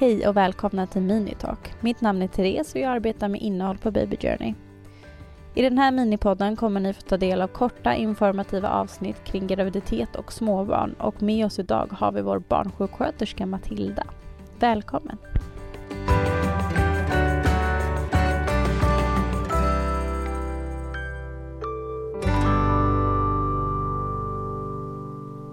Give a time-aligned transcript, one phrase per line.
[0.00, 1.74] Hej och välkomna till Minitalk.
[1.80, 4.54] Mitt namn är Therese och jag arbetar med innehåll på Baby Journey.
[5.54, 10.16] I den här minipodden kommer ni få ta del av korta informativa avsnitt kring graviditet
[10.16, 14.04] och småbarn och med oss idag har vi vår barnsjuksköterska Matilda.
[14.58, 15.18] Välkommen!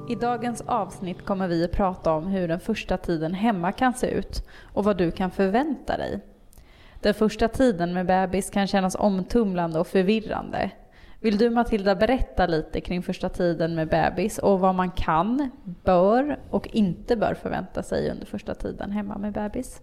[0.10, 4.07] I dagens avsnitt kommer vi att prata om hur den första tiden hemma kan se
[4.07, 6.20] ut och vad du kan förvänta dig.
[7.02, 10.71] Den första tiden med bebis kan kännas omtumlande och förvirrande.
[11.20, 15.50] Vill du Matilda berätta lite kring första tiden med bebis och vad man kan,
[15.83, 19.82] bör och inte bör förvänta sig under första tiden hemma med bebis?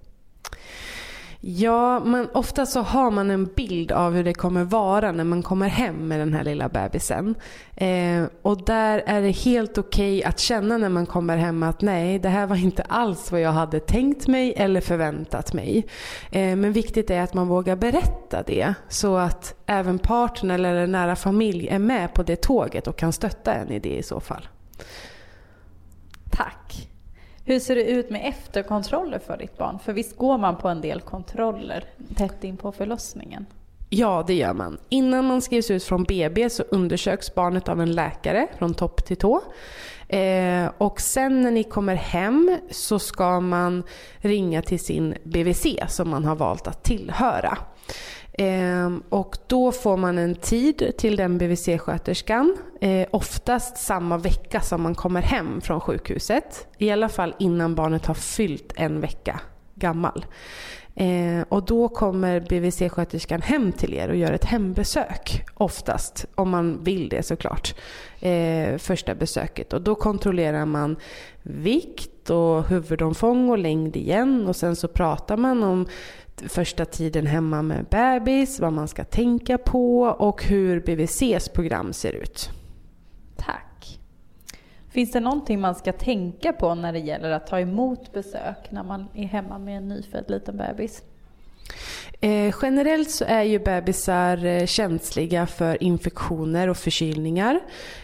[1.46, 5.42] Ja, men ofta så har man en bild av hur det kommer vara när man
[5.42, 7.34] kommer hem med den här lilla bebisen.
[7.76, 11.82] Eh, och där är det helt okej okay att känna när man kommer hem att
[11.82, 15.86] nej, det här var inte alls vad jag hade tänkt mig eller förväntat mig.
[16.30, 21.16] Eh, men viktigt är att man vågar berätta det så att även partner eller nära
[21.16, 24.48] familj är med på det tåget och kan stötta en i det i så fall.
[27.46, 29.78] Hur ser det ut med efterkontroller för ditt barn?
[29.78, 31.84] För visst går man på en del kontroller
[32.16, 33.46] tätt in på förlossningen?
[33.88, 34.78] Ja, det gör man.
[34.88, 39.16] Innan man skrivs ut från BB så undersöks barnet av en läkare från topp till
[39.16, 39.40] tå.
[40.08, 43.82] Eh, och sen när ni kommer hem så ska man
[44.16, 47.58] ringa till sin BVC som man har valt att tillhöra.
[48.38, 54.82] Ehm, och då får man en tid till den BVC-sköterskan, eh, oftast samma vecka som
[54.82, 56.66] man kommer hem från sjukhuset.
[56.78, 59.40] I alla fall innan barnet har fyllt en vecka
[59.74, 60.26] gammal.
[60.96, 65.44] Eh, och då kommer BVC-sköterskan hem till er och gör ett hembesök.
[65.54, 67.74] Oftast, om man vill det såklart.
[68.20, 69.72] Eh, första besöket.
[69.72, 70.96] Och då kontrollerar man
[71.42, 74.46] vikt och huvudomfång och längd igen.
[74.46, 75.86] Och sen så pratar man om
[76.48, 82.12] första tiden hemma med bebis, vad man ska tänka på och hur BVCs program ser
[82.12, 82.50] ut.
[83.36, 84.00] Tack.
[84.88, 88.82] Finns det någonting man ska tänka på när det gäller att ta emot besök när
[88.82, 91.02] man är hemma med en nyfödd liten bebis?
[92.20, 97.60] Eh, generellt så är ju bebisar eh, känsliga för infektioner och förkylningar.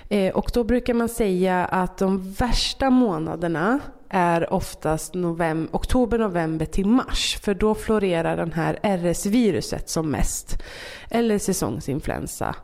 [0.09, 6.67] Eh, och då brukar man säga att de värsta månaderna är oftast november, oktober, november
[6.67, 7.39] till mars.
[7.43, 10.63] För då florerar den här RS-viruset som mest.
[11.11, 12.55] Eller säsongsinfluensa.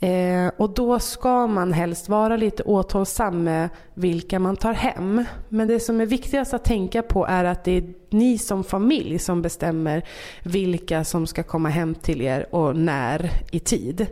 [0.00, 5.24] Eh, och då ska man helst vara lite återhållsam med vilka man tar hem.
[5.48, 9.18] Men det som är viktigast att tänka på är att det är ni som familj
[9.18, 10.02] som bestämmer
[10.42, 14.06] vilka som ska komma hem till er och när i tid.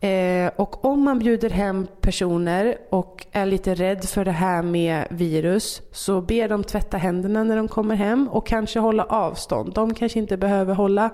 [0.00, 5.06] Eh, och om man bjuder hem personer och är lite rädd för det här med
[5.10, 9.74] virus så ber de tvätta händerna när de kommer hem och kanske hålla avstånd.
[9.74, 11.10] De kanske inte behöver hålla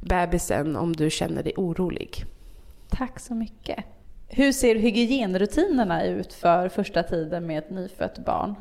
[0.00, 2.24] bebisen om du känner dig orolig.
[2.88, 3.84] Tack så mycket.
[4.28, 8.54] Hur ser hygienrutinerna ut för första tiden med ett nyfött barn?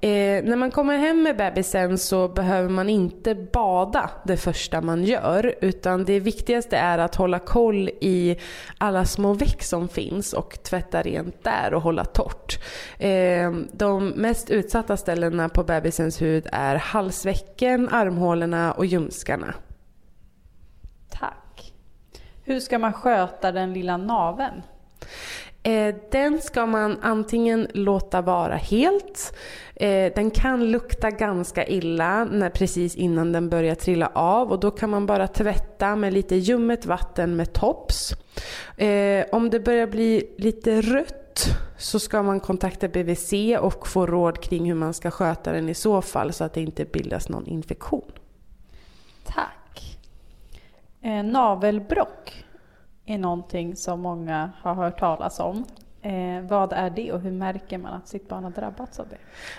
[0.00, 5.04] Eh, när man kommer hem med bebisen så behöver man inte bada det första man
[5.04, 5.54] gör.
[5.60, 8.36] Utan det viktigaste är att hålla koll i
[8.78, 12.58] alla små veck som finns och tvätta rent där och hålla torrt.
[12.98, 19.54] Eh, de mest utsatta ställena på bebisens hud är halsvecken, armhålorna och ljumskarna.
[21.10, 21.72] Tack.
[22.44, 24.62] Hur ska man sköta den lilla naven?
[25.62, 29.34] Eh, den ska man antingen låta vara helt.
[29.74, 34.70] Eh, den kan lukta ganska illa när, precis innan den börjar trilla av och då
[34.70, 38.12] kan man bara tvätta med lite ljummet vatten med tops.
[38.76, 41.46] Eh, om det börjar bli lite rött
[41.78, 45.74] så ska man kontakta BVC och få råd kring hur man ska sköta den i
[45.74, 48.12] så fall så att det inte bildas någon infektion.
[49.24, 49.98] Tack.
[51.02, 52.44] Eh, navelbrock
[53.14, 55.64] är någonting som många har hört talas om.
[56.02, 59.16] Eh, vad är det och hur märker man att sitt barn har drabbats av det?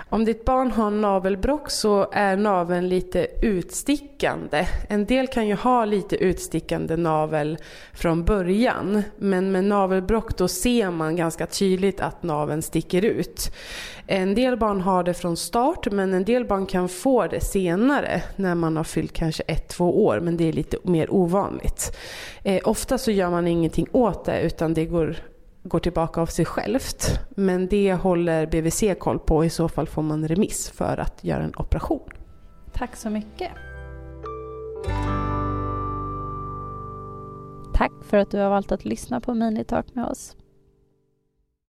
[0.09, 4.67] Om ditt barn har navelbrock så är naveln lite utstickande.
[4.89, 7.57] En del kan ju ha lite utstickande navel
[7.93, 9.03] från början.
[9.17, 13.51] Men med navelbrock då ser man ganska tydligt att naveln sticker ut.
[14.07, 18.21] En del barn har det från start men en del barn kan få det senare
[18.35, 20.19] när man har fyllt kanske ett, två år.
[20.19, 21.97] Men det är lite mer ovanligt.
[22.43, 25.17] Eh, ofta så gör man ingenting åt det utan det går
[25.69, 27.19] går tillbaka av sig självt.
[27.29, 29.45] Men det håller BVC koll på.
[29.45, 32.09] I så fall får man remiss för att göra en operation.
[32.73, 33.51] Tack så mycket.
[37.73, 40.35] Tack för att du har valt att lyssna på Minitalk med oss.